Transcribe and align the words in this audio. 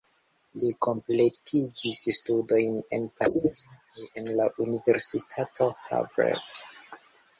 Li 0.61 0.69
kompletigis 0.85 1.99
studojn 2.17 2.79
en 2.97 3.05
Parizo 3.19 3.77
kaj 3.93 4.07
en 4.23 4.33
la 4.41 4.49
Universitato 4.67 5.69
Harvard. 5.91 6.65